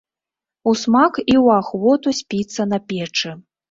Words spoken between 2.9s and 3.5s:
печы.